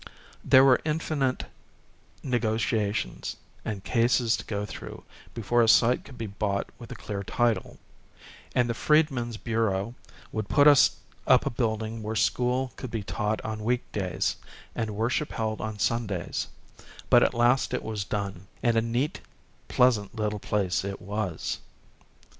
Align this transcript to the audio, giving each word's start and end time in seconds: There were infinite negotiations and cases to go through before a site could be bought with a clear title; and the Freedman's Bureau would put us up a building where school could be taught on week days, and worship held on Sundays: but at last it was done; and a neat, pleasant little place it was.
There 0.43 0.63
were 0.63 0.81
infinite 0.83 1.45
negotiations 2.23 3.35
and 3.63 3.83
cases 3.83 4.35
to 4.37 4.45
go 4.45 4.65
through 4.65 5.03
before 5.35 5.61
a 5.61 5.67
site 5.67 6.03
could 6.05 6.17
be 6.17 6.25
bought 6.25 6.71
with 6.79 6.91
a 6.91 6.95
clear 6.95 7.21
title; 7.21 7.77
and 8.55 8.67
the 8.67 8.73
Freedman's 8.73 9.37
Bureau 9.37 9.93
would 10.31 10.49
put 10.49 10.65
us 10.67 10.95
up 11.27 11.45
a 11.45 11.51
building 11.51 12.01
where 12.01 12.15
school 12.15 12.73
could 12.77 12.89
be 12.89 13.03
taught 13.03 13.41
on 13.41 13.63
week 13.63 13.83
days, 13.91 14.37
and 14.73 14.95
worship 14.95 15.31
held 15.33 15.61
on 15.61 15.77
Sundays: 15.77 16.47
but 17.11 17.21
at 17.21 17.35
last 17.35 17.71
it 17.71 17.83
was 17.83 18.03
done; 18.03 18.47
and 18.63 18.75
a 18.77 18.81
neat, 18.81 19.21
pleasant 19.67 20.15
little 20.15 20.39
place 20.39 20.83
it 20.83 20.99
was. 20.99 21.59